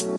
[0.00, 0.16] Welcome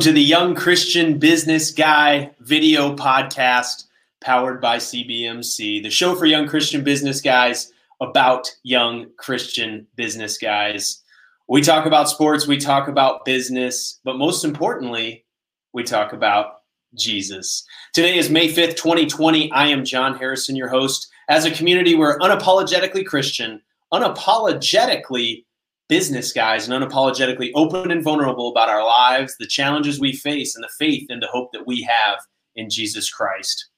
[0.00, 3.84] to the Young Christian Business Guy video podcast
[4.20, 7.72] powered by CBMC, the show for young Christian business guys
[8.02, 11.02] about young Christian business guys.
[11.48, 15.24] We talk about sports, we talk about business, but most importantly,
[15.72, 16.57] we talk about
[16.94, 17.64] Jesus.
[17.92, 19.50] Today is May 5th, 2020.
[19.52, 21.08] I am John Harrison, your host.
[21.28, 23.60] As a community, we're unapologetically Christian,
[23.92, 25.44] unapologetically
[25.88, 30.64] business guys and unapologetically open and vulnerable about our lives, the challenges we face, and
[30.64, 32.18] the faith and the hope that we have
[32.56, 33.68] in Jesus Christ.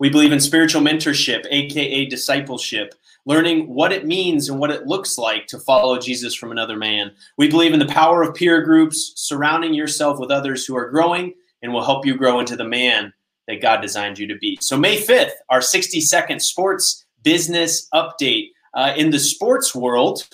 [0.00, 2.94] We believe in spiritual mentorship, aka discipleship,
[3.26, 7.12] learning what it means and what it looks like to follow Jesus from another man.
[7.38, 11.34] We believe in the power of peer groups, surrounding yourself with others who are growing
[11.64, 13.12] and will help you grow into the man
[13.48, 14.56] that God designed you to be.
[14.60, 18.50] So, May 5th, our 60 second sports business update.
[18.74, 20.28] Uh, in the sports world,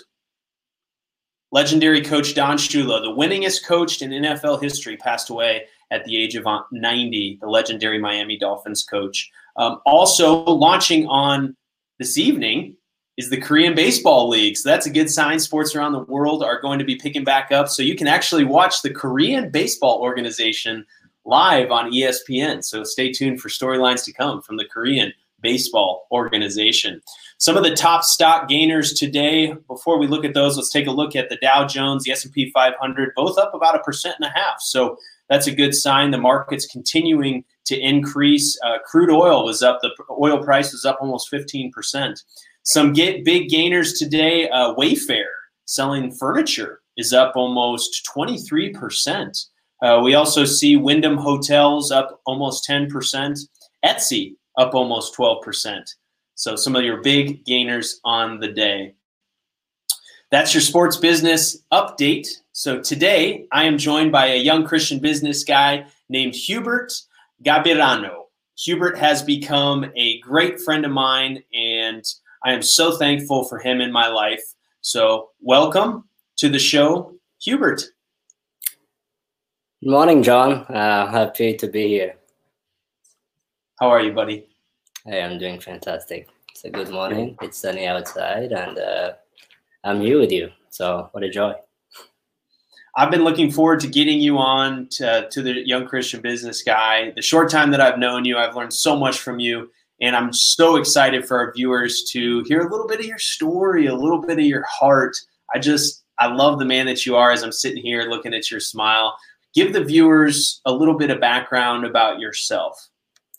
[1.52, 6.36] Legendary coach Don Shula, the winningest coach in NFL history, passed away at the age
[6.36, 9.30] of 90, the legendary Miami Dolphins coach.
[9.56, 11.56] Um, also, launching on
[11.98, 12.76] this evening
[13.16, 14.56] is the Korean Baseball League.
[14.56, 15.40] So that's a good sign.
[15.40, 17.68] Sports around the world are going to be picking back up.
[17.68, 20.86] So you can actually watch the Korean Baseball Organization
[21.30, 22.62] live on ESPN.
[22.62, 27.00] So stay tuned for storylines to come from the Korean Baseball Organization.
[27.38, 29.54] Some of the top stock gainers today.
[29.68, 32.50] Before we look at those, let's take a look at the Dow Jones, the S&P
[32.50, 34.60] 500, both up about a percent and a half.
[34.60, 36.10] So that's a good sign.
[36.10, 38.58] The market's continuing to increase.
[38.64, 39.78] Uh, crude oil was up.
[39.80, 42.22] The oil price was up almost 15%.
[42.64, 44.50] Some get big gainers today.
[44.50, 45.28] Uh, Wayfair
[45.64, 49.46] selling furniture is up almost 23%.
[49.82, 53.38] Uh, we also see Wyndham Hotels up almost 10%.
[53.84, 55.94] Etsy up almost 12%.
[56.34, 58.94] So some of your big gainers on the day.
[60.30, 62.28] That's your sports business update.
[62.52, 66.92] So today I am joined by a young Christian business guy named Hubert
[67.44, 68.24] Gabirano.
[68.58, 72.04] Hubert has become a great friend of mine, and
[72.44, 74.42] I am so thankful for him in my life.
[74.82, 76.04] So, welcome
[76.36, 77.82] to the show, Hubert.
[79.82, 80.66] Good morning, John.
[80.68, 82.16] Uh, happy to be here.
[83.80, 84.46] How are you, buddy?
[85.06, 86.28] Hey, I'm doing fantastic.
[86.50, 87.34] It's a good morning.
[87.40, 89.12] It's sunny outside, and uh,
[89.82, 90.50] I'm here with you.
[90.68, 91.54] So, what a joy.
[92.94, 97.12] I've been looking forward to getting you on to, to the Young Christian Business Guy.
[97.16, 99.70] The short time that I've known you, I've learned so much from you.
[100.02, 103.86] And I'm so excited for our viewers to hear a little bit of your story,
[103.86, 105.16] a little bit of your heart.
[105.54, 108.50] I just, I love the man that you are as I'm sitting here looking at
[108.50, 109.16] your smile.
[109.54, 112.88] Give the viewers a little bit of background about yourself.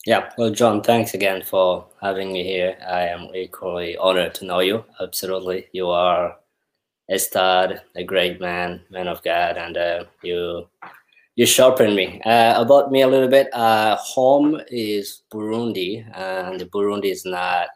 [0.05, 2.75] Yeah, well, John, thanks again for having me here.
[2.87, 4.83] I am equally honored to know you.
[4.99, 5.67] Absolutely.
[5.73, 6.37] You are
[7.09, 10.67] a stud, a great man, man of God, and uh, you
[11.35, 12.21] you sharpen me.
[12.25, 13.53] Uh, about me a little bit.
[13.53, 17.67] Uh, home is Burundi, and Burundi is not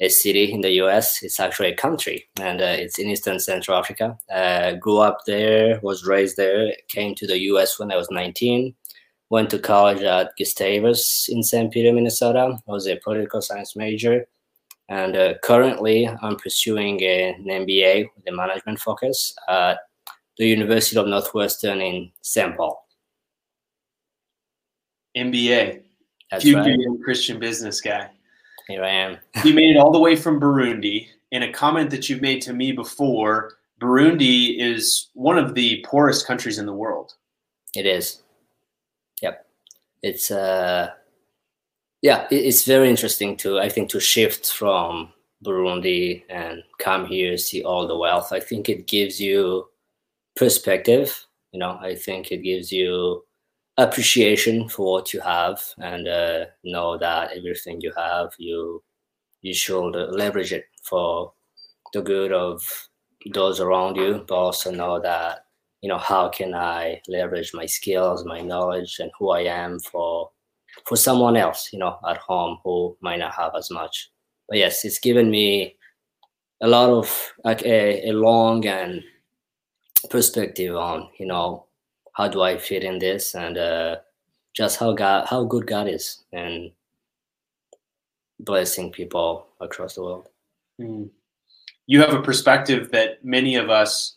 [0.00, 1.22] a city in the U.S.
[1.22, 4.16] It's actually a country, and uh, it's in Eastern Central Africa.
[4.32, 7.78] Uh, grew up there, was raised there, came to the U.S.
[7.78, 8.74] when I was 19.
[9.30, 11.70] Went to college at Gustavus in St.
[11.70, 12.58] Peter, Minnesota.
[12.66, 14.26] I was a political science major
[14.88, 19.78] and uh, currently, I'm pursuing an MBA with a management focus at
[20.38, 22.56] the University of Northwestern in St.
[22.56, 22.86] Paul.
[25.16, 25.82] MBA.
[26.30, 27.02] That's Future right.
[27.04, 28.10] Christian business guy.
[28.68, 29.18] Here I am.
[29.44, 31.08] you made it all the way from Burundi.
[31.32, 36.26] In a comment that you've made to me before, Burundi is one of the poorest
[36.26, 37.14] countries in the world.
[37.74, 38.22] It is.
[39.22, 39.46] Yep.
[40.02, 40.90] It's uh
[42.02, 45.12] yeah, it's very interesting to I think to shift from
[45.44, 48.32] Burundi and come here see all the wealth.
[48.32, 49.68] I think it gives you
[50.36, 51.26] perspective.
[51.52, 53.24] You know, I think it gives you
[53.78, 58.82] appreciation for what you have and uh, know that everything you have you
[59.42, 61.32] you should leverage it for
[61.94, 62.88] the good of
[63.32, 65.46] those around you but also know that
[65.80, 70.30] you know how can i leverage my skills my knowledge and who i am for
[70.86, 74.10] for someone else, you know, at home who might not have as much.
[74.48, 75.76] But yes, it's given me
[76.62, 79.02] a lot of like a, a long and
[80.10, 81.66] perspective on, you know,
[82.18, 83.96] how do I fit in this and uh,
[84.52, 86.72] just how God, how good God is and
[88.40, 90.28] blessing people across the world.
[90.80, 91.10] Mm.
[91.86, 94.16] You have a perspective that many of us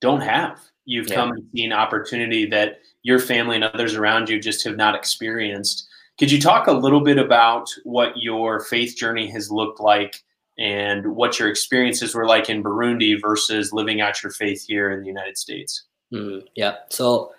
[0.00, 0.60] don't have.
[0.84, 1.16] You've yeah.
[1.16, 5.88] come and seen opportunity that your family and others around you just have not experienced.
[6.20, 10.22] Could you talk a little bit about what your faith journey has looked like
[10.56, 15.00] and what your experiences were like in Burundi versus living out your faith here in
[15.00, 15.86] the United States?
[16.12, 16.76] Mm, yeah.
[16.90, 17.32] So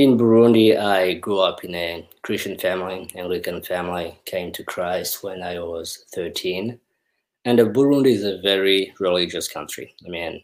[0.00, 5.42] in Burundi, I grew up in a Christian family, Anglican family, came to Christ when
[5.42, 6.80] I was 13.
[7.44, 9.94] And Burundi is a very religious country.
[10.06, 10.42] I mean,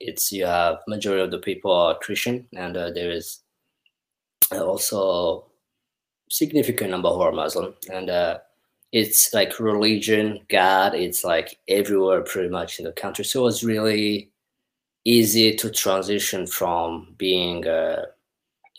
[0.00, 3.42] it's you have majority of the people are Christian, and uh, there is
[4.50, 5.44] also
[6.28, 8.38] significant number who are Muslim, and uh,
[8.90, 13.24] it's like religion, God, it's like everywhere pretty much in the country.
[13.24, 14.32] So it's really
[15.04, 18.06] easy to transition from being a,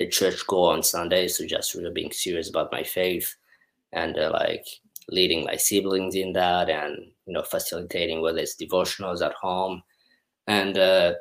[0.01, 3.35] a church goer on Sundays to just really being serious about my faith
[3.93, 4.65] and uh, like
[5.09, 9.81] leading my siblings in that and you know facilitating whether it's devotionals at home
[10.47, 11.13] and uh,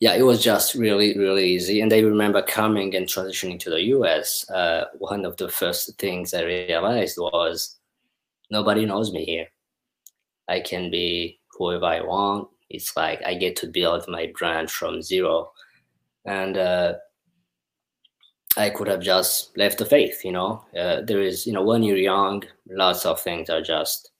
[0.00, 1.82] yeah, it was just really, really easy.
[1.82, 4.48] And I remember coming and transitioning to the US.
[4.50, 7.76] Uh, one of the first things I realized was
[8.50, 9.48] nobody knows me here.
[10.48, 12.48] I can be whoever I want.
[12.70, 15.52] It's like I get to build my brand from zero.
[16.24, 16.94] And uh,
[18.56, 20.64] I could have just left the faith, you know.
[20.76, 24.10] Uh, there is, you know, when you're young, lots of things are just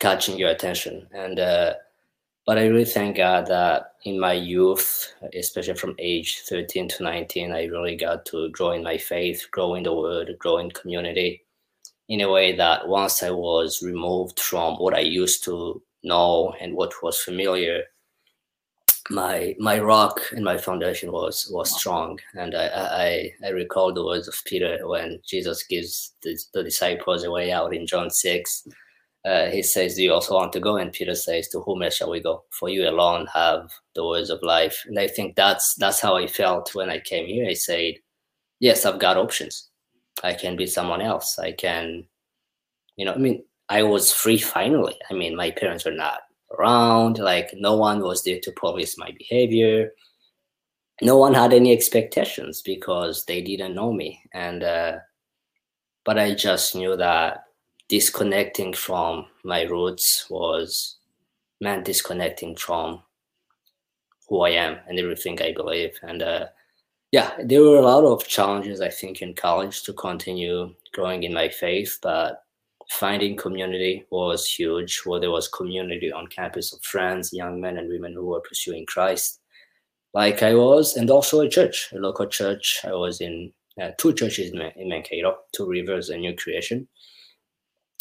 [0.00, 1.06] catching your attention.
[1.12, 1.74] And uh,
[2.46, 7.52] but I really thank God that in my youth, especially from age 13 to 19,
[7.52, 11.42] I really got to grow in my faith, grow in the word, grow in community
[12.08, 16.74] in a way that once I was removed from what I used to know and
[16.74, 17.82] what was familiar,
[19.10, 22.18] my my rock and my foundation was was strong.
[22.34, 27.24] And I I, I recall the words of Peter when Jesus gives the, the disciples
[27.24, 28.68] a way out in John 6
[29.26, 30.76] uh, he says, Do you also want to go?
[30.76, 32.44] And Peter says, To whom else shall we go?
[32.50, 34.84] For you alone have the words of life.
[34.86, 37.48] And I think that's that's how I felt when I came here.
[37.48, 37.94] I said,
[38.60, 39.68] Yes, I've got options.
[40.22, 41.38] I can be someone else.
[41.40, 42.04] I can,
[42.96, 44.96] you know, I mean, I was free finally.
[45.10, 46.20] I mean, my parents were not
[46.58, 49.92] around, like no one was there to police my behavior.
[51.02, 54.22] No one had any expectations because they didn't know me.
[54.32, 54.98] And uh,
[56.04, 57.44] but I just knew that
[57.88, 60.96] disconnecting from my roots was
[61.60, 63.02] meant disconnecting from
[64.28, 65.98] who I am and everything I believe.
[66.02, 66.46] And uh,
[67.12, 71.32] yeah, there were a lot of challenges, I think, in college to continue growing in
[71.32, 72.44] my faith, but
[72.90, 75.02] finding community was huge.
[75.04, 78.86] Where there was community on campus of friends, young men and women who were pursuing
[78.86, 79.40] Christ,
[80.14, 82.80] like I was, and also a church, a local church.
[82.84, 86.88] I was in uh, two churches in, in Mankato, Two Rivers and New Creation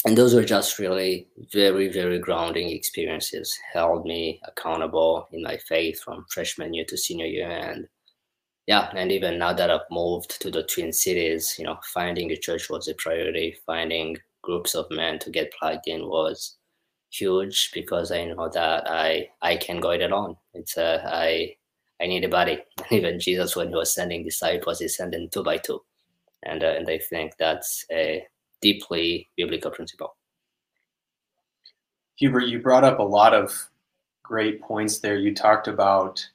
[0.05, 6.01] and those were just really very very grounding experiences held me accountable in my faith
[6.01, 7.87] from freshman year to senior year and
[8.67, 12.37] yeah and even now that i've moved to the twin cities you know finding a
[12.37, 14.15] church was a priority finding
[14.45, 16.57] groups of men to get plugged in was
[17.11, 21.55] huge because i know that i i can go it alone it's a i
[22.01, 22.57] i need a buddy.
[22.91, 25.81] even jesus when he was sending disciples he sent them two by two
[26.43, 28.25] and uh, and i think that's a
[28.65, 30.15] deeply biblical principle.
[32.15, 33.69] Hubert, you brought up a lot of
[34.23, 35.17] great points there.
[35.17, 36.27] You talked about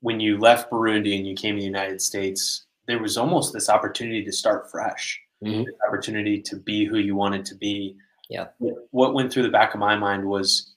[0.00, 3.68] when you left Burundi and you came to the United States, there was almost this
[3.68, 5.64] opportunity to start fresh, mm-hmm.
[5.86, 7.96] opportunity to be who you wanted to be.
[8.28, 8.46] Yeah.
[8.90, 10.74] What went through the back of my mind was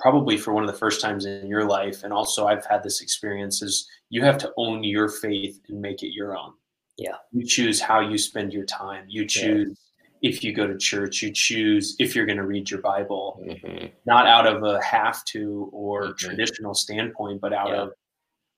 [0.00, 3.00] probably for one of the first times in your life, and also I've had this
[3.00, 6.52] experience, is you have to own your faith and make it your own.
[6.96, 7.16] Yeah.
[7.32, 9.04] You choose how you spend your time.
[9.08, 9.78] You choose
[10.22, 13.86] if you go to church, you choose if you're going to read your Bible, mm-hmm.
[14.04, 16.16] not out of a have to or mm-hmm.
[16.16, 17.82] traditional standpoint, but out yeah.
[17.82, 17.92] of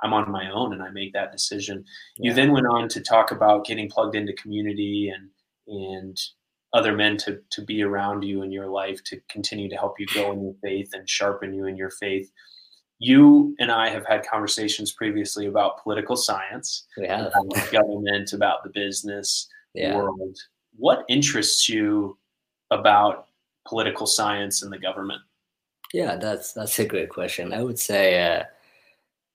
[0.03, 1.85] I'm on my own and I make that decision.
[2.17, 2.31] Yeah.
[2.31, 5.29] You then went on to talk about getting plugged into community and
[5.67, 6.19] and
[6.73, 10.07] other men to to be around you in your life to continue to help you
[10.07, 12.31] grow in your faith and sharpen you in your faith.
[12.99, 17.27] You and I have had conversations previously about political science, yeah.
[17.29, 19.97] about government, about the business yeah.
[19.97, 20.37] world
[20.77, 22.19] what interests you
[22.71, 23.27] about
[23.67, 25.21] political science and the government?
[25.93, 27.53] Yeah, that's that's a great question.
[27.53, 28.45] I would say uh,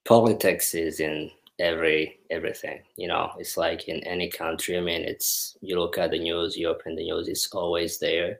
[0.05, 2.81] politics is in every everything.
[2.95, 4.77] You know, it's like in any country.
[4.77, 8.39] I mean, it's you look at the news, you open the news, it's always there,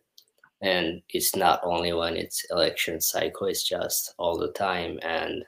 [0.62, 3.48] and it's not only when it's election cycle.
[3.48, 5.44] It's just all the time, and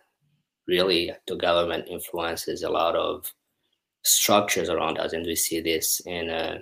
[0.68, 3.32] really, the government influences a lot of
[4.04, 6.30] structures around us, and we see this in.
[6.30, 6.60] Uh,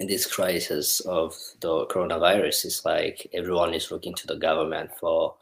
[0.00, 5.36] in this crisis of the coronavirus it's like everyone is looking to the government for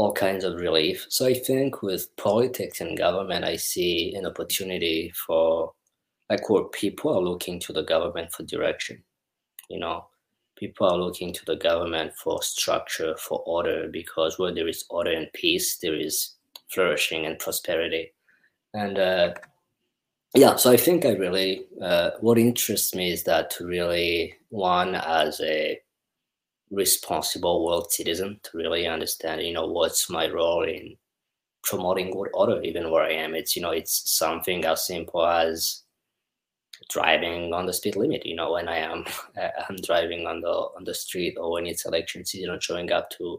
[0.00, 1.04] all kinds of relief.
[1.10, 5.74] So I think with politics and government, I see an opportunity for
[6.30, 9.02] like where people are looking to the government for direction.
[9.68, 10.06] You know,
[10.56, 15.10] people are looking to the government for structure, for order, because where there is order
[15.10, 16.34] and peace, there is
[16.68, 18.14] flourishing and prosperity.
[18.72, 19.34] And uh,
[20.34, 24.94] yeah, so I think I really, uh, what interests me is that to really, one,
[24.94, 25.78] as a
[26.70, 30.96] responsible world citizen, to really understand, you know, what's my role in
[31.62, 33.34] promoting good order, even where I am.
[33.34, 35.82] It's, you know, it's something as simple as
[36.88, 39.04] driving on the speed limit you know when i am
[39.68, 43.10] i'm driving on the on the street or when it's election season and showing up
[43.10, 43.38] to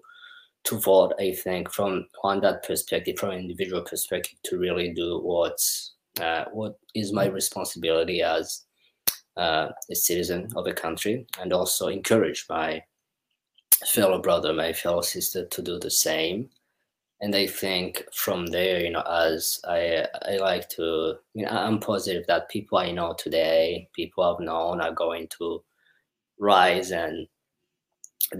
[0.63, 5.19] to vote i think from on that perspective from an individual perspective to really do
[5.19, 8.65] what's uh, what is my responsibility as
[9.38, 12.81] uh, a citizen of a country and also encourage my
[13.88, 16.50] fellow brother my fellow sister to do the same
[17.21, 21.79] and I think from there, you know, as I I like to, you know, I'm
[21.79, 25.63] positive that people I know today, people I've known, are going to
[26.39, 27.27] rise and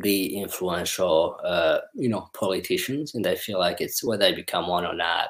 [0.02, 3.14] be influential, uh, you know, politicians.
[3.14, 5.30] And I feel like it's whether I become one or not,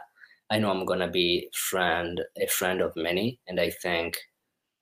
[0.50, 4.18] I know I'm gonna be friend a friend of many, and I think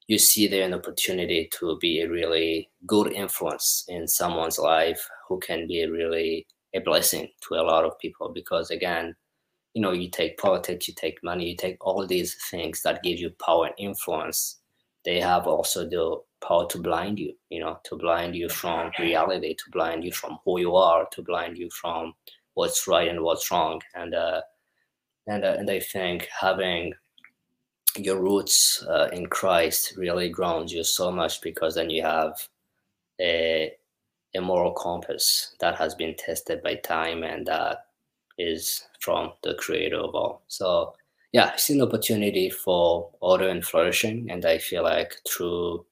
[0.10, 5.40] you see there an opportunity to be a really good influence in someone's life who
[5.40, 9.16] can be really a blessing to a lot of people because again
[9.76, 13.20] you know you take politics you take money you take all these things that give
[13.20, 14.58] you power and influence.
[15.06, 19.54] They have also the power to blind you you know to blind you from reality
[19.54, 22.14] to blind you from who you are to blind you from
[22.56, 23.80] what's right and what's wrong.
[23.94, 24.42] And uh
[25.28, 26.94] and uh, and i think having
[27.98, 32.48] your roots uh, in christ really grounds you so much because then you have
[33.20, 33.72] a
[34.36, 37.86] a moral compass that has been tested by time and that
[38.38, 40.44] is from the creator of all.
[40.48, 40.94] So
[41.32, 45.86] yeah, it's an opportunity for order and flourishing, and I feel like true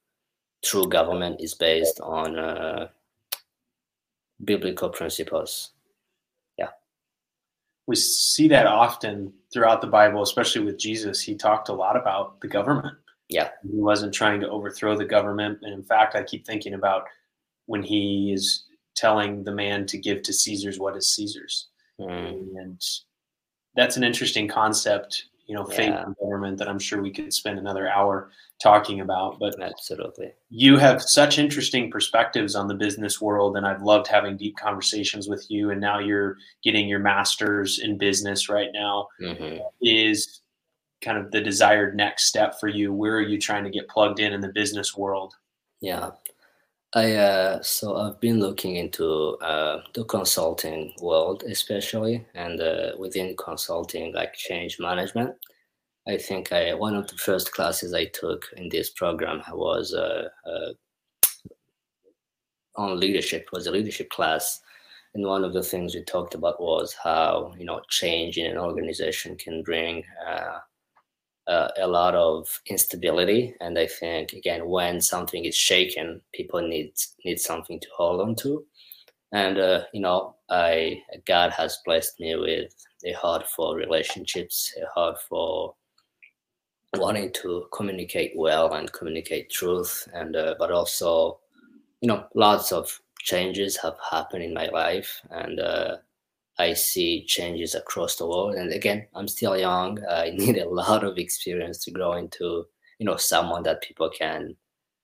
[0.64, 2.88] true government is based on uh,
[4.44, 5.70] biblical principles.
[7.88, 11.22] We see that often throughout the Bible, especially with Jesus.
[11.22, 12.98] He talked a lot about the government.
[13.30, 17.04] Yeah, he wasn't trying to overthrow the government, and in fact, I keep thinking about
[17.64, 21.68] when he is telling the man to give to Caesar's what is Caesar's.
[21.98, 22.56] Mm.
[22.56, 22.82] And
[23.74, 26.04] that's an interesting concept, you know, faith yeah.
[26.56, 28.30] that I'm sure we could spend another hour
[28.62, 29.38] talking about.
[29.40, 34.36] But absolutely, you have such interesting perspectives on the business world, and I've loved having
[34.36, 35.70] deep conversations with you.
[35.70, 39.08] And now you're getting your master's in business right now.
[39.20, 39.62] Mm-hmm.
[39.80, 40.42] Is
[41.02, 42.92] kind of the desired next step for you?
[42.92, 45.34] Where are you trying to get plugged in in the business world?
[45.80, 46.10] Yeah,
[46.94, 53.36] I uh, so I've been looking into uh, the consulting world, especially, and uh, within
[53.36, 55.34] consulting, like change management.
[56.08, 60.28] I think I one of the first classes I took in this program was uh,
[60.46, 60.72] uh,
[62.76, 63.48] on leadership.
[63.52, 64.58] Was a leadership class,
[65.14, 68.56] and one of the things we talked about was how you know change in an
[68.56, 70.04] organization can bring
[71.48, 73.54] uh, a lot of instability.
[73.60, 76.92] And i think again when something is shaken people need
[77.24, 78.64] need something to hold on to.
[79.32, 82.72] And uh, you know i god has blessed me with
[83.04, 85.74] a heart for relationships a heart for
[86.96, 90.08] wanting to communicate well and communicate truth.
[90.14, 91.40] And uh, but also
[92.00, 95.20] you know lots of changes have happened in my life.
[95.30, 95.96] And uh,
[96.58, 98.54] I see changes across the world.
[98.54, 100.04] And again, I'm still young.
[100.10, 102.66] I need a lot of experience to grow into,
[102.98, 104.56] you know, someone that people can,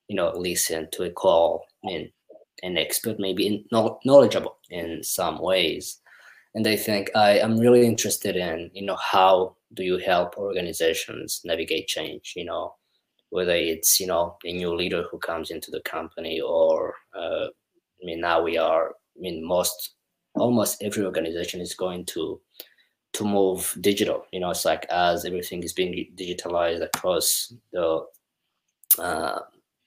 [0.09, 1.65] you know, listen to a call.
[1.85, 2.11] and
[2.63, 3.65] an expert, maybe in,
[4.05, 6.01] knowledgeable in some ways.
[6.55, 11.41] And I think I am really interested in, you know, how do you help organizations
[11.45, 12.33] navigate change?
[12.37, 12.75] You know,
[13.31, 18.05] whether it's, you know, a new leader who comes into the company or, uh, I
[18.05, 19.95] mean, now we are, I mean, most
[20.35, 22.41] almost every organization is going to
[23.15, 24.27] to move digital.
[24.33, 28.05] You know, it's like as everything is being digitalized across the
[28.99, 29.41] uh,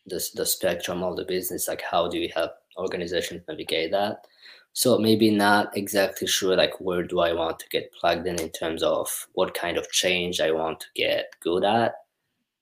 [0.05, 4.25] the, the spectrum of the business, like how do you help organizations navigate that?
[4.73, 8.49] So maybe not exactly sure like where do I want to get plugged in in
[8.51, 11.95] terms of what kind of change I want to get good at.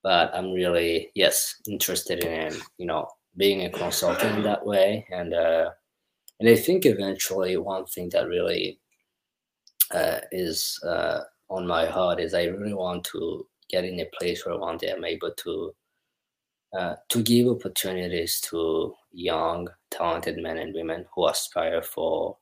[0.01, 5.33] But I'm really yes interested in you know being a consultant in that way and
[5.33, 5.71] uh,
[6.39, 8.79] and I think eventually one thing that really
[9.91, 14.45] uh, is uh, on my heart is I really want to get in a place
[14.45, 15.75] where one day I'm able to
[16.77, 22.37] uh, to give opportunities to young, talented men and women who aspire for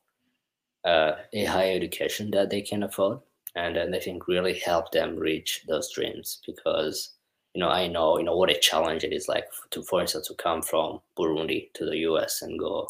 [0.84, 3.20] uh, a higher education that they can afford,
[3.54, 7.12] and then I think really help them reach those dreams because
[7.54, 10.26] you know I know you know what a challenge it is like to for instance
[10.28, 12.42] to come from Burundi to the U.S.
[12.42, 12.88] and go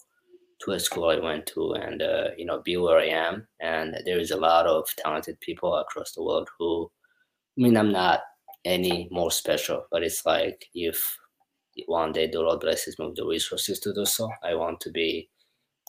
[0.65, 3.97] to a school I went to and uh, you know be where I am, and
[4.05, 6.91] there is a lot of talented people across the world who
[7.59, 8.21] I mean I'm not
[8.65, 11.17] any more special, but it's like if
[11.87, 14.91] one day the Lord blesses me with the resources to do so, I want to
[14.91, 15.29] be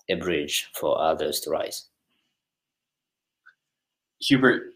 [0.10, 1.86] a bridge for others to rise.
[4.20, 4.74] Hubert,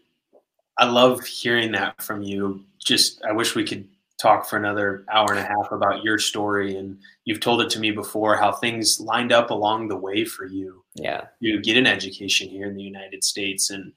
[0.78, 2.64] I love hearing that from you.
[2.78, 3.88] Just, I wish we could
[4.20, 6.76] talk for another hour and a half about your story.
[6.76, 10.44] And you've told it to me before how things lined up along the way for
[10.44, 10.84] you.
[10.94, 11.26] Yeah.
[11.40, 13.70] You get an education here in the United States.
[13.70, 13.92] And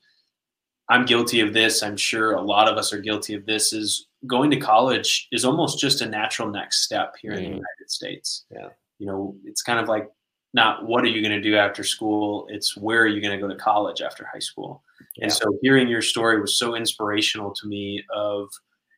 [0.89, 1.83] I'm guilty of this.
[1.83, 3.73] I'm sure a lot of us are guilty of this.
[3.73, 7.37] Is going to college is almost just a natural next step here mm.
[7.37, 7.55] in the mm.
[7.55, 8.45] United States.
[8.49, 8.69] Yeah.
[8.99, 10.09] You know, it's kind of like
[10.53, 13.41] not what are you going to do after school it's where are you going to
[13.41, 14.83] go to college after high school
[15.15, 15.23] yeah.
[15.23, 18.49] and so hearing your story was so inspirational to me of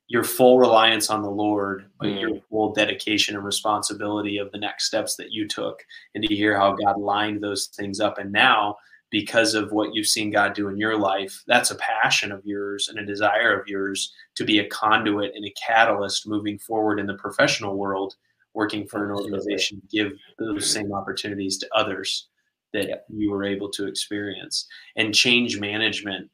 [0.07, 2.19] your full reliance on the lord but mm.
[2.19, 5.83] your full dedication and responsibility of the next steps that you took
[6.13, 8.17] and to hear how god lined those things up.
[8.17, 8.77] And now
[9.12, 12.88] because of what you've seen god do in your life that's a passion of yours
[12.88, 17.05] and a desire of yours to be a conduit and a catalyst moving forward in
[17.05, 18.15] the professional world
[18.53, 22.29] working for an organization give those same opportunities to others
[22.74, 24.67] that you were able to experience.
[24.97, 26.29] And change management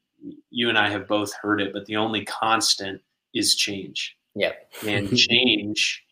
[0.50, 3.00] you and i have both heard it but the only constant
[3.34, 4.52] is change yeah
[4.86, 6.02] and change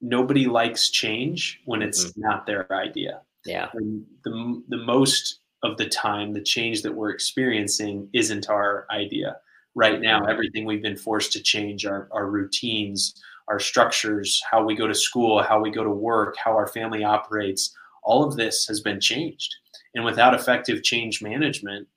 [0.00, 2.20] nobody likes change when it's mm-hmm.
[2.20, 7.10] not their idea yeah and the, the most of the time the change that we're
[7.10, 9.36] experiencing isn't our idea
[9.74, 10.30] right now mm-hmm.
[10.30, 13.14] everything we've been forced to change our, our routines
[13.48, 17.04] our structures, how we go to school, how we go to work, how our family
[17.04, 19.54] operates, all of this has been changed.
[19.94, 21.88] And without effective change management,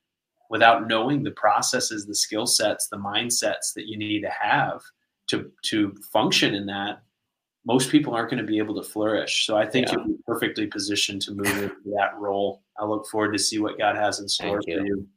[0.49, 4.81] without knowing the processes, the skill sets, the mindsets that you need to have
[5.27, 7.01] to, to function in that,
[7.65, 9.45] most people aren't going to be able to flourish.
[9.45, 9.95] So I think yeah.
[10.07, 12.63] you're perfectly positioned to move into that role.
[12.79, 15.07] I look forward to see what God has in store Thank for you.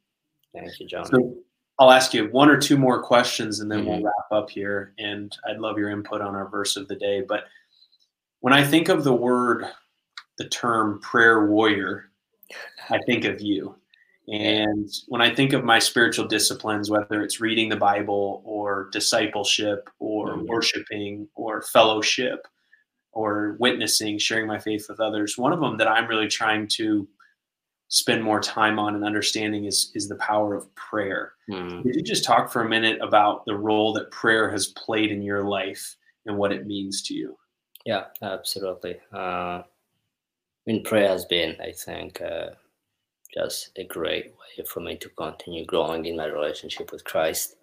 [0.52, 1.06] Thank you, John.
[1.06, 1.36] So
[1.78, 3.88] I'll ask you one or two more questions and then mm-hmm.
[3.88, 4.94] we'll wrap up here.
[4.98, 7.22] And I'd love your input on our verse of the day.
[7.26, 7.44] But
[8.40, 9.66] when I think of the word,
[10.38, 12.10] the term prayer warrior,
[12.88, 13.76] I think of you.
[14.28, 19.90] And when I think of my spiritual disciplines, whether it's reading the Bible or discipleship
[19.98, 20.46] or mm-hmm.
[20.46, 22.46] worshiping or fellowship
[23.12, 27.08] or witnessing, sharing my faith with others, one of them that I'm really trying to
[27.88, 31.32] spend more time on and understanding is is the power of prayer.
[31.50, 31.82] Mm.
[31.82, 35.22] Could you just talk for a minute about the role that prayer has played in
[35.22, 37.36] your life and what it means to you?
[37.84, 39.00] Yeah, absolutely.
[39.12, 39.64] Uh, I
[40.66, 42.50] mean, prayer has been, I think, uh,
[43.34, 47.56] just a great way for me to continue growing in my relationship with Christ.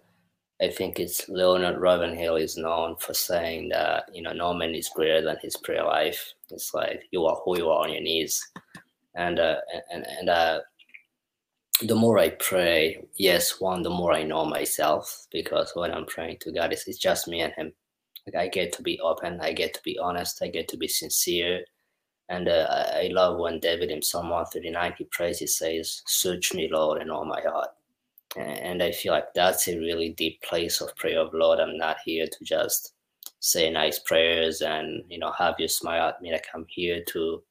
[0.60, 4.88] I think it's Leonard Ravenhill is known for saying that you know no man is
[4.88, 6.32] greater than his prayer life.
[6.50, 8.44] It's like you are who you are on your knees
[9.14, 9.56] and uh,
[9.92, 10.60] and and uh,
[11.82, 16.38] the more I pray, yes, one, the more I know myself because when I'm praying
[16.40, 17.72] to God, it's, it's just me and Him.
[18.26, 20.88] Like I get to be open, I get to be honest, I get to be
[20.88, 21.64] sincere,
[22.28, 26.68] and uh, I love when David in Psalm 139 he prays, he says, "Search me,
[26.70, 27.70] Lord, and all my heart."
[28.36, 31.60] And I feel like that's a really deep place of prayer of Lord.
[31.60, 32.92] I'm not here to just
[33.40, 36.32] say nice prayers and you know have you smile at me.
[36.32, 37.42] Like I'm here to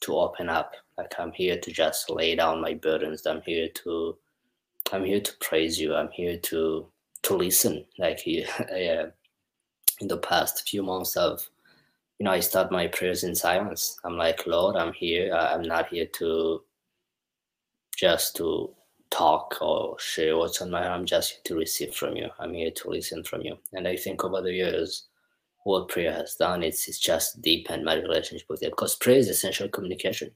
[0.00, 4.16] to open up like i'm here to just lay down my burdens i'm here to
[4.92, 6.86] i'm here to praise you i'm here to
[7.22, 9.06] to listen like uh,
[10.00, 11.48] in the past few months of
[12.18, 13.98] you know i start my prayers in silence.
[14.04, 15.34] I'm like lord i'm here.
[15.34, 16.62] Uh, I'm not here to
[17.96, 18.74] just to
[19.10, 20.92] talk or share what's on my heart.
[20.92, 22.28] I'm just here to receive from you.
[22.38, 23.56] I'm here to listen from you.
[23.72, 25.06] And i think over the years
[25.66, 29.28] what prayer has done is it's just deepened my relationship with it because prayer is
[29.28, 30.30] essential communication.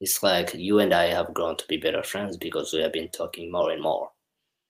[0.00, 3.10] It's like you and I have grown to be better friends because we have been
[3.10, 4.10] talking more and more.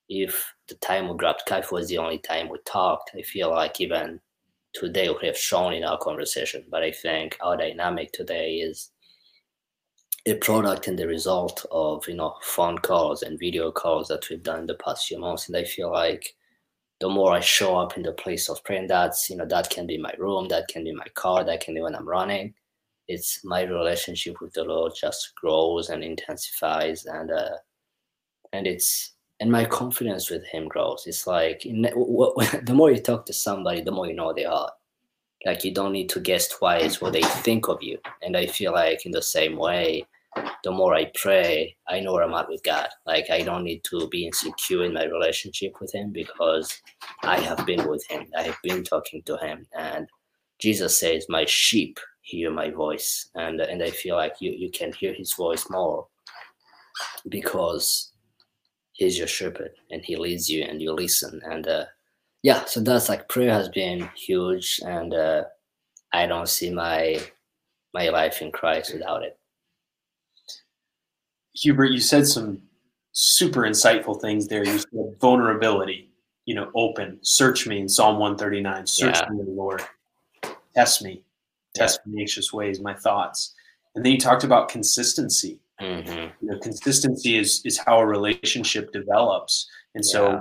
[0.09, 3.81] If the time we grabbed coffee was the only time we talked, I feel like
[3.81, 4.21] even
[4.73, 6.65] today we have shown in our conversation.
[6.71, 8.91] But I think our dynamic today is
[10.27, 14.43] a product and the result of you know phone calls and video calls that we've
[14.43, 15.49] done in the past few months.
[15.49, 16.35] And I feel like
[17.01, 19.71] the more I show up in the place of prayer, and that's you know that
[19.71, 22.55] can be my room, that can be my car, that can be when I'm running.
[23.09, 27.57] It's my relationship with the Lord just grows and intensifies, and uh,
[28.53, 31.02] and it's and my confidence with Him grows.
[31.05, 34.70] It's like in, the more you talk to somebody, the more you know they are.
[35.44, 38.70] Like you don't need to guess twice what they think of you, and I feel
[38.70, 40.07] like in the same way,
[40.62, 42.87] the more I pray, I know where I'm at with God.
[43.05, 46.81] Like I don't need to be insecure in my relationship with Him because
[47.24, 48.28] I have been with Him.
[48.38, 50.07] I have been talking to Him, and
[50.61, 54.92] Jesus says, "My sheep hear my voice," and and I feel like you you can
[54.92, 56.07] hear His voice more
[57.28, 58.12] because
[59.03, 61.41] He's your shepherd and He leads you, and you listen.
[61.45, 61.85] And uh,
[62.43, 65.45] yeah, so that's like prayer has been huge, and uh,
[66.12, 67.21] I don't see my
[67.95, 69.38] my life in Christ without it.
[71.55, 72.62] Hubert, you said some
[73.12, 74.65] super insightful things there.
[74.65, 76.11] You said vulnerability,
[76.47, 79.29] you know, open, search me in Psalm 139, search yeah.
[79.31, 79.83] me, Lord,
[80.75, 81.23] test me,
[81.75, 82.12] test yeah.
[82.15, 83.55] my anxious ways, my thoughts.
[83.95, 85.61] And then you talked about consistency.
[85.81, 86.45] Mm-hmm.
[86.45, 89.69] You know, consistency is is how a relationship develops.
[89.95, 90.41] And so yeah.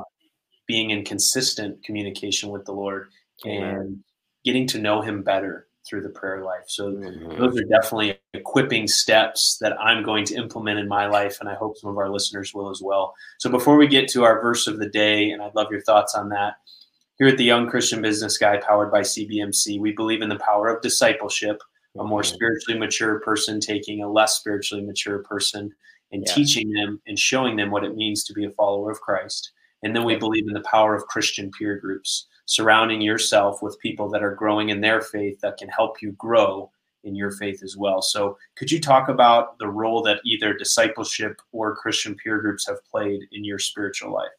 [0.68, 3.10] being in consistent communication with the Lord
[3.44, 4.04] and
[4.46, 6.64] getting to know him better through the prayer life.
[6.68, 7.40] So mm-hmm.
[7.40, 11.56] those are definitely equipping steps that I'm going to implement in my life, and I
[11.56, 13.14] hope some of our listeners will as well.
[13.40, 16.16] So before we get to our verse of the day, and I'd love your thoughts
[16.16, 16.54] on that.
[17.18, 20.68] Here at the Young Christian Business Guy, powered by CBMC, we believe in the power
[20.68, 21.62] of discipleship.
[22.00, 25.72] A more spiritually mature person taking a less spiritually mature person
[26.12, 26.34] and yeah.
[26.34, 29.52] teaching them and showing them what it means to be a follower of Christ.
[29.84, 34.10] And then we believe in the power of Christian peer groups surrounding yourself with people
[34.10, 36.70] that are growing in their faith that can help you grow
[37.04, 38.02] in your faith as well.
[38.02, 42.84] So, could you talk about the role that either discipleship or Christian peer groups have
[42.86, 44.30] played in your spiritual life?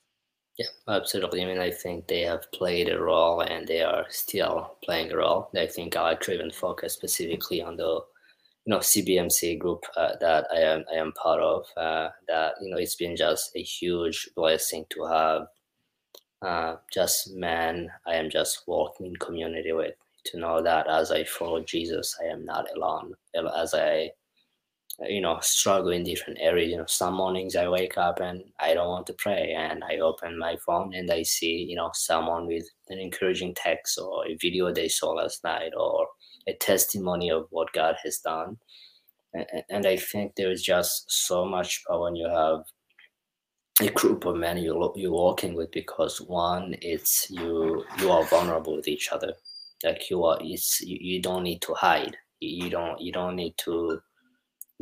[0.59, 1.43] Yeah, absolutely.
[1.43, 5.17] I mean, I think they have played a role and they are still playing a
[5.17, 5.51] role.
[5.57, 8.01] I think our driven focus specifically on the
[8.67, 11.67] you know CBMC group uh, that I am I am part of.
[11.77, 15.47] Uh, that you know it's been just a huge blessing to have
[16.43, 19.95] uh, just man I am just walking in community with.
[20.27, 23.15] To know that as I follow Jesus, I am not alone.
[23.57, 24.11] As I,
[25.09, 26.71] you know, struggle in different areas.
[26.71, 29.99] You know, some mornings I wake up and I don't want to pray, and I
[29.99, 34.37] open my phone and I see, you know, someone with an encouraging text or a
[34.41, 36.07] video they saw last night or
[36.49, 38.59] a testimony of what God has done.
[39.71, 42.65] And I think there is just so much power when you have
[43.81, 48.77] a group of men you you're walking with because one it's you you are vulnerable
[48.77, 49.33] with each other
[49.83, 53.55] like you are it's you, you don't need to hide you don't you don't need
[53.57, 53.99] to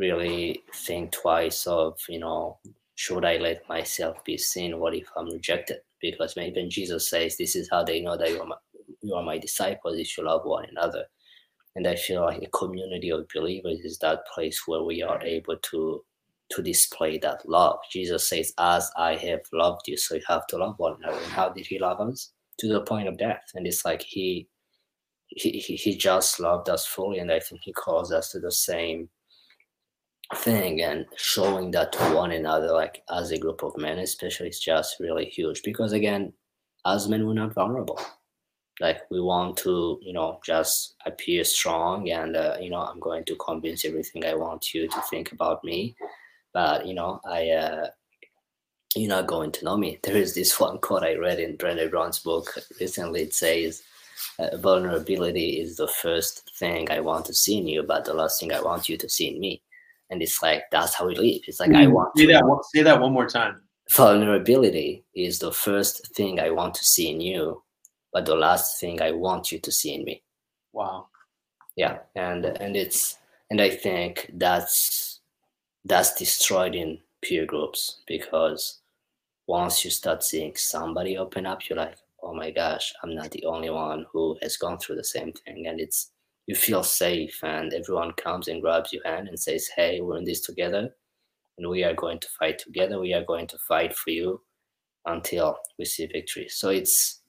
[0.01, 2.59] really think twice of you know
[2.95, 7.55] should i let myself be seen what if i'm rejected because maybe jesus says this
[7.55, 8.57] is how they know that you are my,
[9.03, 11.05] you are my disciples if you love one another
[11.77, 15.57] and i feel like a community of believers is that place where we are able
[15.63, 16.03] to
[16.51, 17.79] to display that love.
[17.91, 21.19] Jesus says, As I have loved you, so you have to love one another.
[21.19, 22.33] And how did he love us?
[22.59, 23.43] To the point of death.
[23.55, 24.49] And it's like he
[25.29, 27.19] he he just loved us fully.
[27.19, 29.09] And I think he calls us to the same
[30.37, 34.61] thing and showing that to one another, like as a group of men, especially, is
[34.61, 35.63] just really huge.
[35.63, 36.33] Because again,
[36.87, 38.01] as men, we're not vulnerable.
[38.81, 43.25] Like we want to, you know, just appear strong, and uh, you know, I'm going
[43.27, 45.95] to convince everything I want you to think about me
[46.53, 47.87] but you know, I uh,
[48.97, 49.99] you're not going to know me.
[50.03, 53.23] There is this one quote I read in Brene Brown's book recently.
[53.23, 53.83] It says,
[54.39, 58.41] uh, "Vulnerability is the first thing I want to see in you, but the last
[58.41, 59.63] thing I want you to see in me."
[60.11, 61.43] And it's like that's how we live.
[61.47, 62.65] It's like mm, I want say that.
[62.75, 63.63] Say that one more time.
[63.91, 67.63] Vulnerability is the first thing I want to see in you,
[68.13, 70.23] but the last thing I want you to see in me.
[70.73, 71.09] Wow.
[71.77, 73.19] Yeah, and and it's
[73.51, 75.21] and I think that's
[75.85, 78.81] that's destroyed in peer groups because
[79.47, 83.45] once you start seeing somebody open up, you're like, oh my gosh, I'm not the
[83.45, 85.67] only one who has gone through the same thing.
[85.67, 86.13] And it's,
[86.47, 90.25] you feel safe and everyone comes and grabs your hand and says, hey, we're in
[90.25, 90.91] this together
[91.59, 92.99] and we are going to fight together.
[92.99, 94.41] We are going to fight for you
[95.07, 96.49] until we see victory.
[96.49, 97.21] So it's,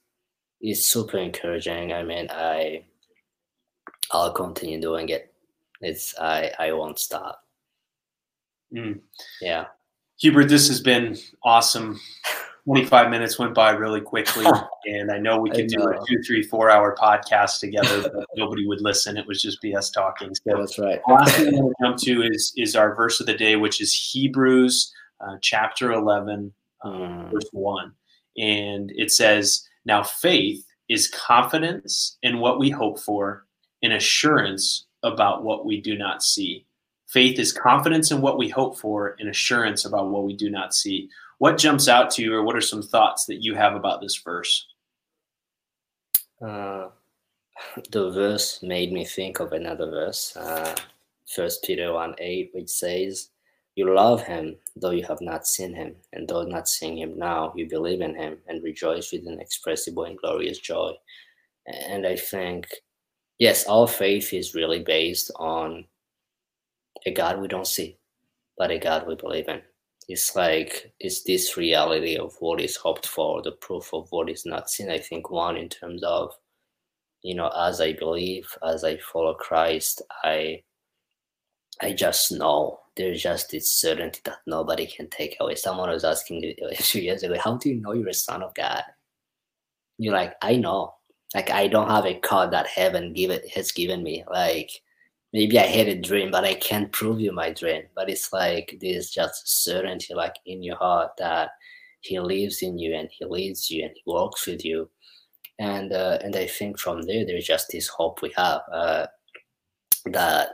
[0.59, 1.93] it's super encouraging.
[1.93, 2.85] I mean, I,
[4.11, 5.33] I'll continue doing it.
[5.81, 7.43] It's, I, I won't stop.
[8.75, 9.01] Mm.
[9.41, 9.65] Yeah.
[10.19, 11.99] Hubert, this has been awesome.
[12.65, 14.45] 25 minutes went by really quickly.
[14.85, 18.67] and I know we could do a two, three, four hour podcast together, but nobody
[18.67, 19.17] would listen.
[19.17, 20.33] It was just BS talking.
[20.35, 21.01] So That's right.
[21.07, 23.81] last thing I want to jump to is, is our verse of the day, which
[23.81, 27.31] is Hebrews uh, chapter 11, um, mm.
[27.31, 27.91] verse 1.
[28.37, 33.45] And it says, Now faith is confidence in what we hope for
[33.81, 36.65] and assurance about what we do not see.
[37.07, 40.73] Faith is confidence in what we hope for and assurance about what we do not
[40.73, 41.09] see.
[41.41, 44.15] What jumps out to you, or what are some thoughts that you have about this
[44.17, 44.67] verse?
[46.39, 46.89] Uh,
[47.89, 50.37] the verse made me think of another verse.
[50.37, 50.75] Uh,
[51.35, 53.31] First Peter 1 8, which says,
[53.73, 57.53] You love him, though you have not seen him, and though not seeing him now,
[57.55, 60.91] you believe in him and rejoice with inexpressible and glorious joy.
[61.65, 62.67] And I think,
[63.39, 65.85] yes, our faith is really based on
[67.07, 67.97] a God we don't see,
[68.59, 69.63] but a God we believe in.
[70.07, 74.45] It's like, it's this reality of what is hoped for, the proof of what is
[74.45, 74.89] not seen.
[74.89, 76.33] I think one in terms of,
[77.21, 80.63] you know, as I believe, as I follow Christ, I
[81.81, 85.55] I just know there's just this certainty that nobody can take away.
[85.55, 88.43] Someone was asking me a few years ago, how do you know you're a son
[88.43, 88.83] of God?
[89.97, 90.95] You're like, I know.
[91.33, 94.23] Like I don't have a card that heaven give it has given me.
[94.29, 94.69] Like
[95.33, 97.83] maybe I had a dream, but I can't prove you my dream.
[97.95, 101.51] But it's like there's just certainty like in your heart that
[102.01, 104.89] he lives in you and he leads you and he walks with you.
[105.59, 109.07] And uh, and I think from there there's just this hope we have uh,
[110.05, 110.49] that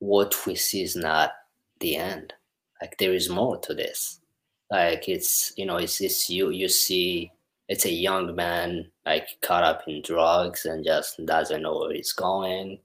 [0.00, 1.32] what we see is not
[1.78, 2.32] the end.
[2.80, 4.20] Like there is more to this.
[4.70, 7.30] Like it's you know it's it's you you see
[7.68, 12.12] it's a young man like caught up in drugs and just doesn't know where he's
[12.12, 12.80] going,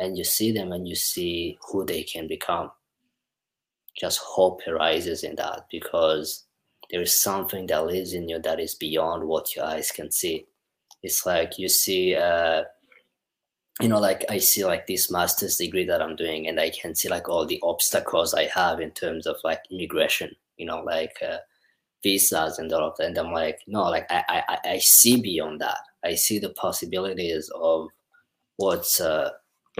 [0.00, 2.70] and you see them and you see who they can become.
[3.96, 6.44] Just hope arises in that because
[6.90, 10.46] there is something that lives in you that is beyond what your eyes can see.
[11.02, 12.16] It's like you see.
[12.16, 12.64] Uh,
[13.80, 16.94] you know like i see like this master's degree that i'm doing and i can
[16.94, 21.16] see like all the obstacles i have in terms of like immigration you know like
[21.26, 21.38] uh,
[22.02, 25.60] visas and all of that and i'm like no like I, I i see beyond
[25.62, 27.88] that i see the possibilities of
[28.56, 29.30] what's uh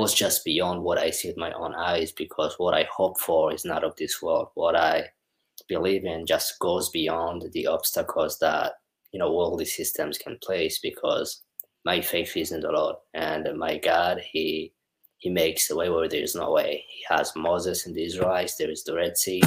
[0.01, 3.53] what's just beyond what i see with my own eyes because what i hope for
[3.53, 5.05] is not of this world what i
[5.69, 8.73] believe in just goes beyond the obstacles that
[9.13, 11.43] you know worldly systems can place because
[11.85, 14.73] my faith is in the Lord and my God, He
[15.19, 16.85] He makes a way where there is no way.
[16.89, 18.57] He has Moses and the Israelites.
[18.57, 19.43] There is the Red Sea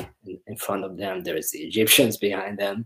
[0.47, 1.21] in, front of them.
[1.21, 2.85] There is the Egyptians behind them,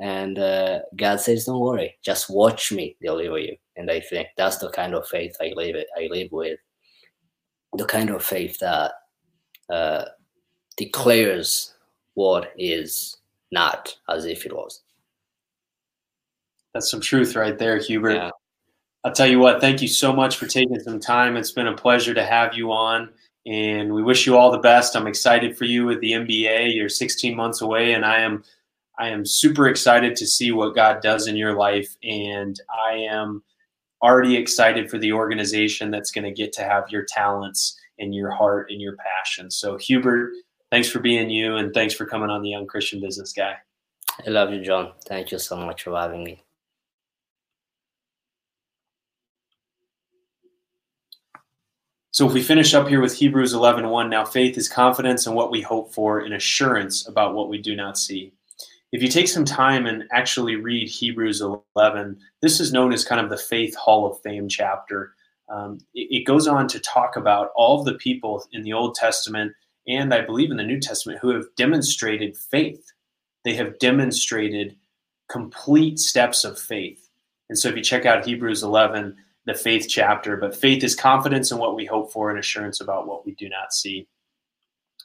[0.00, 4.58] and uh, God says, "Don't worry, just watch me deliver you." And I think that's
[4.58, 5.76] the kind of faith I live.
[5.96, 6.58] I live with
[7.76, 8.92] the kind of faith that
[9.70, 10.04] uh,
[10.76, 11.74] declares
[12.14, 13.16] what is
[13.52, 14.82] not as if it was.
[16.74, 18.14] That's some truth right there, Hubert.
[18.14, 18.30] Yeah.
[19.04, 21.36] I'll tell you what, thank you so much for taking some time.
[21.36, 23.08] It's been a pleasure to have you on,
[23.46, 24.94] and we wish you all the best.
[24.94, 26.74] I'm excited for you with the MBA.
[26.74, 28.44] You're 16 months away, and I am
[28.98, 33.42] I am super excited to see what God does in your life, and I am
[34.02, 38.30] already excited for the organization that's going to get to have your talents and your
[38.30, 39.50] heart and your passion.
[39.50, 40.32] So, Hubert,
[40.70, 43.54] thanks for being you, and thanks for coming on the Young Christian Business Guy.
[44.26, 44.92] I love you, John.
[45.06, 46.42] Thank you so much for having me.
[52.12, 55.34] So if we finish up here with Hebrews 11, 1, now faith is confidence in
[55.34, 58.32] what we hope for and assurance about what we do not see.
[58.92, 61.42] If you take some time and actually read Hebrews
[61.76, 65.14] 11, this is known as kind of the Faith Hall of Fame chapter.
[65.48, 69.52] Um, it, it, goes on to talk about all the people in the Old Testament
[69.86, 72.92] and I believe in the New Testament who have demonstrated faith.
[73.44, 74.76] They have demonstrated
[75.28, 77.08] complete steps of faith.
[77.48, 81.50] And so if you check out Hebrews 11, the faith chapter, but faith is confidence
[81.50, 84.06] in what we hope for and assurance about what we do not see.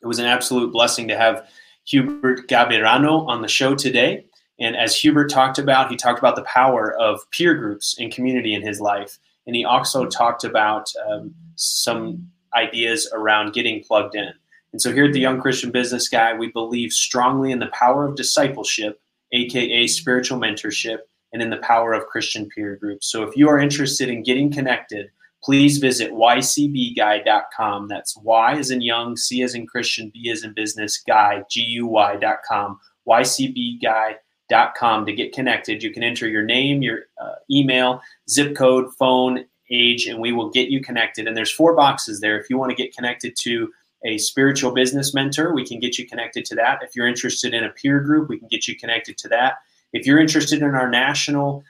[0.02, 1.48] It was an absolute blessing to have
[1.86, 4.26] Hubert Gabirano on the show today.
[4.60, 8.54] And as Hubert talked about, he talked about the power of peer groups and community
[8.54, 9.18] in his life.
[9.48, 14.32] And he also talked about um, some ideas around getting plugged in.
[14.72, 18.06] And so here at the Young Christian Business Guy, we believe strongly in the power
[18.06, 19.00] of discipleship,
[19.32, 21.00] aka spiritual mentorship,
[21.32, 23.08] and in the power of Christian peer groups.
[23.08, 25.12] So if you are interested in getting connected,
[25.46, 27.88] please visit ycbguy.com.
[27.88, 32.80] That's Y as in young, C as in Christian, B as in business, guy, G-U-Y.com,
[33.08, 35.84] ycbguy.com to get connected.
[35.84, 40.50] You can enter your name, your uh, email, zip code, phone, age, and we will
[40.50, 41.28] get you connected.
[41.28, 42.40] And there's four boxes there.
[42.40, 43.72] If you want to get connected to
[44.04, 46.80] a spiritual business mentor, we can get you connected to that.
[46.82, 49.56] If you're interested in a peer group, we can get you connected to that.
[49.94, 51.64] If you're interested in our national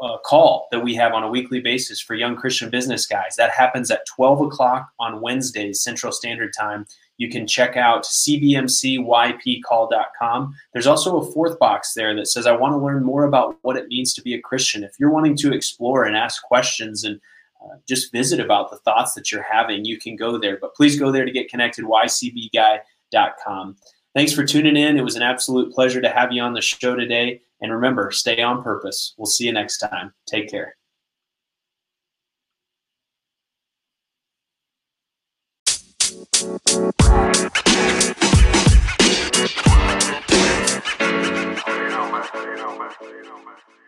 [0.00, 3.50] uh, call that we have on a weekly basis for young Christian business guys, that
[3.50, 6.86] happens at 12 o'clock on Wednesdays, Central Standard Time.
[7.18, 10.54] You can check out cbmcypcall.com.
[10.72, 13.76] There's also a fourth box there that says, I want to learn more about what
[13.76, 14.82] it means to be a Christian.
[14.82, 17.20] If you're wanting to explore and ask questions and
[17.62, 20.56] uh, just visit about the thoughts that you're having, you can go there.
[20.58, 23.76] But please go there to get connected, ycbguy.com.
[24.12, 24.98] Thanks for tuning in.
[24.98, 27.42] It was an absolute pleasure to have you on the show today.
[27.60, 29.14] And remember, stay on purpose.
[29.16, 30.12] We'll see you next time.
[30.26, 30.76] Take care.
[36.40, 36.58] You
[41.88, 42.24] know, man.
[42.34, 42.90] You know, man.
[43.02, 43.79] You know, man.